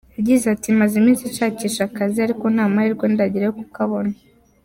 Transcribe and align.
Yagize 0.17 0.45
ati”maze 0.55 0.93
iminsi 1.01 1.23
nshakisha 1.31 1.81
akazi, 1.85 2.17
ariko 2.21 2.45
nta 2.53 2.65
mahirwe 2.73 3.05
ndagira 3.13 3.43
yo 3.45 3.55
kukabona. 3.59 4.13